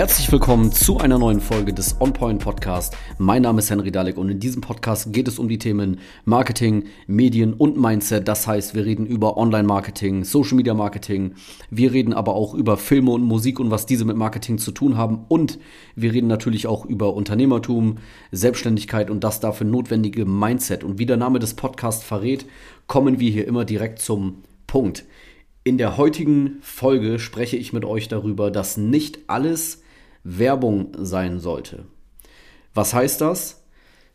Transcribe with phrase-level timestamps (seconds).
[0.00, 2.96] Herzlich willkommen zu einer neuen Folge des On Point Podcast.
[3.18, 6.84] Mein Name ist Henry Dalek und in diesem Podcast geht es um die Themen Marketing,
[7.06, 8.26] Medien und Mindset.
[8.26, 11.34] Das heißt, wir reden über Online-Marketing, Social Media Marketing.
[11.68, 14.96] Wir reden aber auch über Filme und Musik und was diese mit Marketing zu tun
[14.96, 15.26] haben.
[15.28, 15.58] Und
[15.96, 17.98] wir reden natürlich auch über Unternehmertum,
[18.32, 20.82] Selbstständigkeit und das dafür notwendige Mindset.
[20.82, 22.46] Und wie der Name des Podcasts verrät,
[22.86, 25.04] kommen wir hier immer direkt zum Punkt.
[25.62, 29.79] In der heutigen Folge spreche ich mit euch darüber, dass nicht alles
[30.24, 31.84] Werbung sein sollte.
[32.74, 33.64] Was heißt das?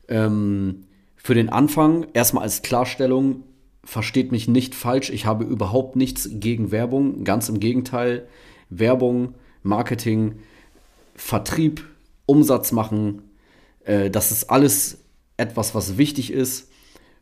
[0.08, 3.44] Ähm, für den Anfang erstmal als Klarstellung,
[3.84, 8.28] versteht mich nicht falsch, ich habe überhaupt nichts gegen Werbung, ganz im Gegenteil.
[8.70, 10.40] Werbung, Marketing,
[11.16, 11.86] Vertrieb,
[12.26, 13.22] Umsatz machen,
[13.86, 15.00] äh, das ist alles
[15.38, 16.70] etwas, was wichtig ist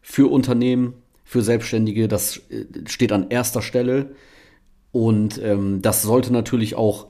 [0.01, 2.07] für Unternehmen, für Selbstständige.
[2.07, 4.15] Das äh, steht an erster Stelle.
[4.91, 7.07] Und ähm, das sollte natürlich auch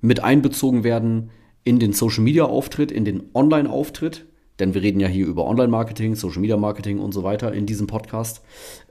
[0.00, 1.30] mit einbezogen werden
[1.64, 4.26] in den Social Media Auftritt, in den Online Auftritt.
[4.58, 7.86] Denn wir reden ja hier über Online-Marketing, Social Media Marketing und so weiter in diesem
[7.86, 8.42] Podcast.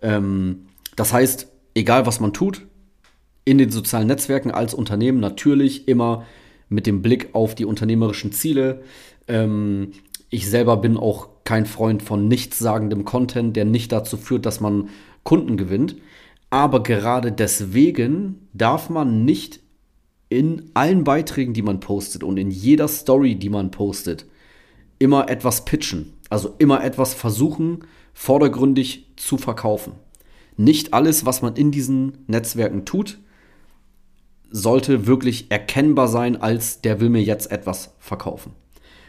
[0.01, 0.65] Ähm,
[0.95, 2.65] das heißt, egal was man tut,
[3.45, 6.25] in den sozialen Netzwerken als Unternehmen natürlich immer
[6.69, 8.81] mit dem Blick auf die unternehmerischen Ziele.
[9.27, 9.91] Ähm,
[10.29, 14.89] ich selber bin auch kein Freund von nichtssagendem Content, der nicht dazu führt, dass man
[15.23, 15.95] Kunden gewinnt.
[16.51, 19.59] Aber gerade deswegen darf man nicht
[20.29, 24.25] in allen Beiträgen, die man postet und in jeder Story, die man postet,
[24.99, 26.13] immer etwas pitchen.
[26.29, 27.79] Also immer etwas versuchen,
[28.13, 29.93] vordergründig zu verkaufen.
[30.57, 33.17] Nicht alles, was man in diesen Netzwerken tut,
[34.51, 38.51] sollte wirklich erkennbar sein, als der will mir jetzt etwas verkaufen.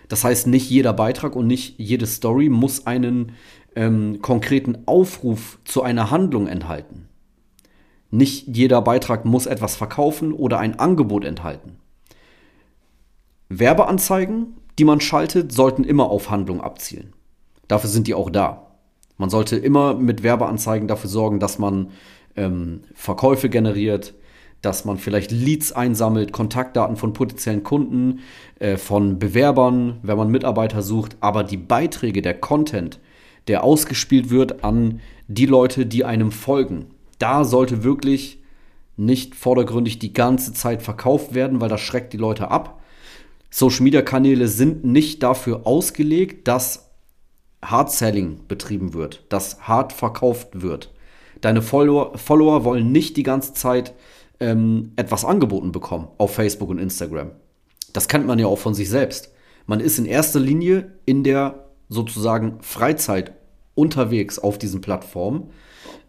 [0.08, 3.32] Das heißt, nicht jeder Beitrag und nicht jede Story muss einen
[3.76, 7.09] ähm, konkreten Aufruf zu einer Handlung enthalten.
[8.11, 11.77] Nicht jeder Beitrag muss etwas verkaufen oder ein Angebot enthalten.
[13.48, 17.12] Werbeanzeigen, die man schaltet, sollten immer auf Handlung abzielen.
[17.69, 18.66] Dafür sind die auch da.
[19.16, 21.91] Man sollte immer mit Werbeanzeigen dafür sorgen, dass man
[22.37, 24.15] ähm, Verkäufe generiert,
[24.62, 28.21] dass man vielleicht Leads einsammelt, Kontaktdaten von potenziellen Kunden,
[28.59, 32.98] äh, von Bewerbern, wenn man Mitarbeiter sucht, aber die Beiträge, der Content,
[33.48, 36.87] der ausgespielt wird an die Leute, die einem folgen,
[37.20, 38.42] da sollte wirklich
[38.97, 42.81] nicht vordergründig die ganze Zeit verkauft werden, weil das schreckt die Leute ab.
[43.50, 46.91] Social Media Kanäle sind nicht dafür ausgelegt, dass
[47.62, 50.92] Hard Selling betrieben wird, dass hart verkauft wird.
[51.41, 53.94] Deine Follower, Follower wollen nicht die ganze Zeit
[54.38, 57.32] ähm, etwas angeboten bekommen auf Facebook und Instagram.
[57.92, 59.32] Das kennt man ja auch von sich selbst.
[59.66, 63.32] Man ist in erster Linie in der sozusagen Freizeit
[63.75, 65.50] unterwegs auf diesen Plattformen.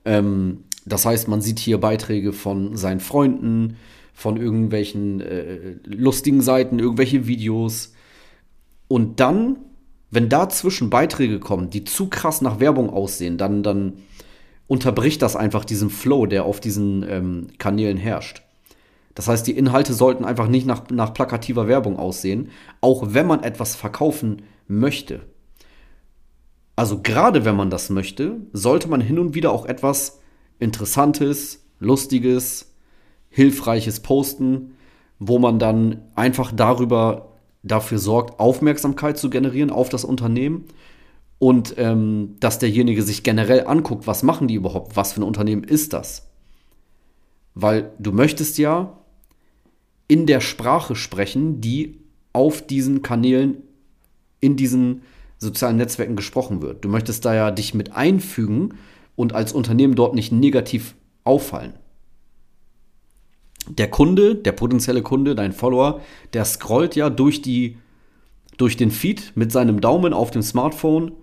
[0.05, 3.77] Ähm, das heißt, man sieht hier Beiträge von seinen Freunden,
[4.13, 7.93] von irgendwelchen äh, lustigen Seiten, irgendwelche Videos.
[8.87, 9.57] Und dann,
[10.09, 13.93] wenn dazwischen Beiträge kommen, die zu krass nach Werbung aussehen, dann, dann
[14.67, 18.43] unterbricht das einfach diesen Flow, der auf diesen ähm, Kanälen herrscht.
[19.15, 22.49] Das heißt, die Inhalte sollten einfach nicht nach, nach plakativer Werbung aussehen,
[22.79, 25.21] auch wenn man etwas verkaufen möchte.
[26.75, 30.20] Also gerade wenn man das möchte, sollte man hin und wieder auch etwas
[30.61, 32.73] Interessantes, Lustiges,
[33.29, 34.75] Hilfreiches posten,
[35.19, 37.31] wo man dann einfach darüber
[37.63, 40.65] dafür sorgt, Aufmerksamkeit zu generieren auf das Unternehmen
[41.39, 45.63] und ähm, dass derjenige sich generell anguckt, was machen die überhaupt, was für ein Unternehmen
[45.63, 46.27] ist das.
[47.55, 48.97] Weil du möchtest ja
[50.07, 51.99] in der Sprache sprechen, die
[52.33, 53.57] auf diesen Kanälen,
[54.39, 55.01] in diesen
[55.37, 56.83] sozialen Netzwerken gesprochen wird.
[56.85, 58.75] Du möchtest da ja dich mit einfügen
[59.21, 61.73] und als Unternehmen dort nicht negativ auffallen.
[63.69, 66.01] Der Kunde, der potenzielle Kunde, dein Follower,
[66.33, 67.77] der scrollt ja durch die
[68.57, 71.13] durch den Feed mit seinem Daumen auf dem Smartphone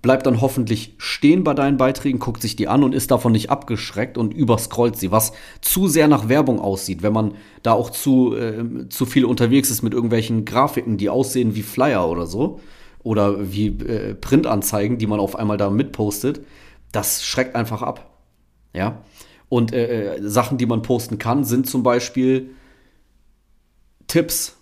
[0.00, 3.50] bleibt dann hoffentlich stehen bei deinen Beiträgen, guckt sich die an und ist davon nicht
[3.50, 8.34] abgeschreckt und überscrollt sie, was zu sehr nach Werbung aussieht, wenn man da auch zu,
[8.36, 12.60] äh, zu viel unterwegs ist mit irgendwelchen Grafiken, die aussehen wie Flyer oder so
[13.02, 16.42] oder wie äh, Printanzeigen, die man auf einmal da mitpostet,
[16.92, 18.18] das schreckt einfach ab.
[18.74, 19.02] Ja.
[19.48, 22.50] Und äh, äh Sachen, die man posten kann, sind zum Beispiel
[24.06, 24.56] Tipps,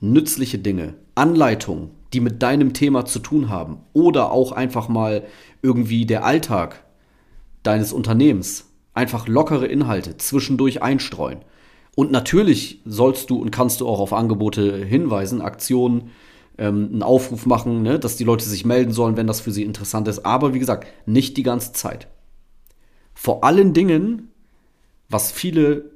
[0.00, 3.78] nützliche Dinge, Anleitungen, die mit deinem Thema zu tun haben.
[3.92, 5.24] Oder auch einfach mal
[5.62, 6.84] irgendwie der Alltag
[7.62, 8.66] deines Unternehmens.
[8.94, 11.40] Einfach lockere Inhalte zwischendurch einstreuen.
[11.94, 16.10] Und natürlich sollst du und kannst du auch auf Angebote hinweisen, Aktionen,
[16.60, 19.64] ähm, einen Aufruf machen, ne, dass die Leute sich melden sollen, wenn das für sie
[19.64, 20.24] interessant ist.
[20.24, 22.06] Aber wie gesagt, nicht die ganze Zeit.
[23.14, 24.28] Vor allen Dingen,
[25.08, 25.90] was viele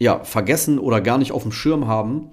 [0.00, 2.30] ja, vergessen oder gar nicht auf dem Schirm haben,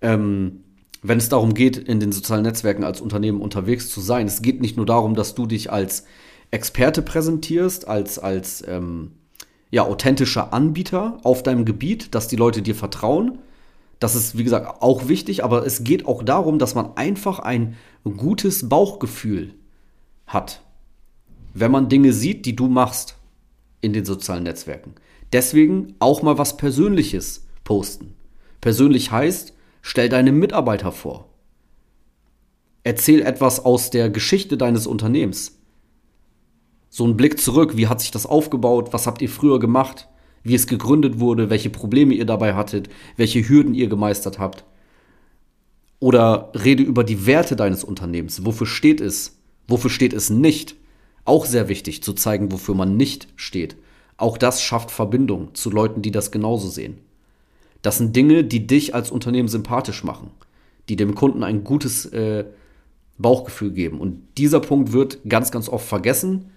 [0.00, 0.60] ähm,
[1.02, 4.26] wenn es darum geht, in den sozialen Netzwerken als Unternehmen unterwegs zu sein.
[4.26, 6.04] Es geht nicht nur darum, dass du dich als
[6.50, 9.12] Experte präsentierst, als, als ähm,
[9.70, 13.38] ja, authentischer Anbieter auf deinem Gebiet, dass die Leute dir vertrauen.
[14.00, 17.76] Das ist, wie gesagt, auch wichtig, aber es geht auch darum, dass man einfach ein
[18.02, 19.54] gutes Bauchgefühl
[20.26, 20.62] hat,
[21.52, 23.16] wenn man Dinge sieht, die du machst
[23.82, 24.94] in den sozialen Netzwerken.
[25.32, 28.14] Deswegen auch mal was Persönliches posten.
[28.60, 29.52] Persönlich heißt,
[29.82, 31.28] stell deine Mitarbeiter vor.
[32.82, 35.58] Erzähl etwas aus der Geschichte deines Unternehmens.
[36.88, 40.08] So ein Blick zurück, wie hat sich das aufgebaut, was habt ihr früher gemacht,
[40.42, 44.64] wie es gegründet wurde, welche Probleme ihr dabei hattet, welche Hürden ihr gemeistert habt.
[45.98, 48.44] Oder rede über die Werte deines Unternehmens.
[48.44, 49.38] Wofür steht es?
[49.68, 50.76] Wofür steht es nicht?
[51.24, 53.76] Auch sehr wichtig zu zeigen, wofür man nicht steht.
[54.16, 56.98] Auch das schafft Verbindung zu Leuten, die das genauso sehen.
[57.82, 60.30] Das sind Dinge, die dich als Unternehmen sympathisch machen,
[60.88, 62.44] die dem Kunden ein gutes äh,
[63.18, 64.00] Bauchgefühl geben.
[64.00, 66.50] Und dieser Punkt wird ganz, ganz oft vergessen.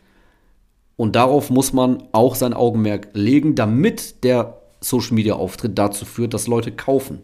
[0.96, 6.34] Und darauf muss man auch sein Augenmerk legen, damit der Social Media Auftritt dazu führt,
[6.34, 7.24] dass Leute kaufen.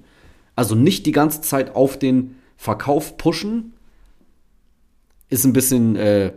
[0.55, 3.73] Also nicht die ganze Zeit auf den Verkauf pushen,
[5.29, 6.33] ist ein bisschen äh,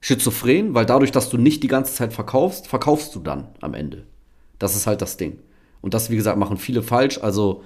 [0.00, 4.04] schizophren, weil dadurch, dass du nicht die ganze Zeit verkaufst, verkaufst du dann am Ende.
[4.58, 5.38] Das ist halt das Ding.
[5.82, 7.18] Und das, wie gesagt, machen viele falsch.
[7.18, 7.62] Also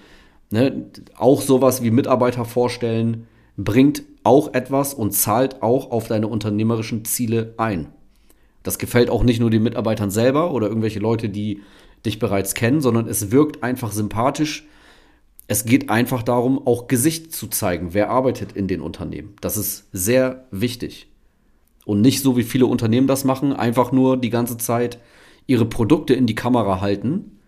[0.51, 3.27] ne, auch sowas wie Mitarbeiter vorstellen,
[3.57, 7.93] bringt auch etwas und zahlt auch auf deine unternehmerischen Ziele ein.
[8.63, 11.63] Das gefällt auch nicht nur den Mitarbeitern selber oder irgendwelche Leute, die
[12.05, 14.67] dich bereits kennen, sondern es wirkt einfach sympathisch.
[15.47, 19.35] Es geht einfach darum, auch Gesicht zu zeigen, wer arbeitet in den Unternehmen.
[19.41, 21.09] Das ist sehr wichtig.
[21.85, 24.99] Und nicht so wie viele Unternehmen das machen, einfach nur die ganze Zeit
[25.47, 27.39] ihre Produkte in die Kamera halten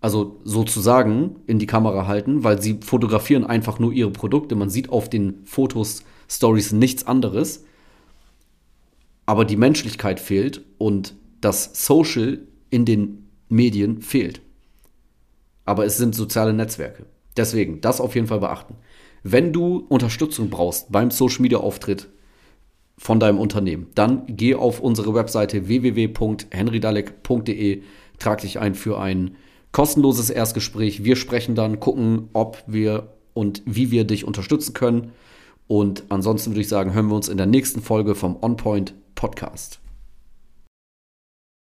[0.00, 4.54] also sozusagen in die Kamera halten, weil sie fotografieren einfach nur ihre Produkte.
[4.54, 7.64] Man sieht auf den Fotos, Stories nichts anderes.
[9.28, 12.38] Aber die Menschlichkeit fehlt und das Social
[12.70, 14.40] in den Medien fehlt.
[15.66, 17.04] Aber es sind soziale Netzwerke.
[17.36, 18.76] Deswegen, das auf jeden Fall beachten.
[19.22, 22.08] Wenn du Unterstützung brauchst beim Social Media Auftritt
[22.96, 27.82] von deinem Unternehmen, dann geh auf unsere Webseite www.henrydalek.de,
[28.18, 29.36] trag dich ein für ein
[29.72, 31.04] kostenloses Erstgespräch.
[31.04, 35.12] Wir sprechen dann, gucken, ob wir und wie wir dich unterstützen können.
[35.66, 38.94] Und ansonsten würde ich sagen, hören wir uns in der nächsten Folge vom On Point
[39.18, 39.78] Podcast.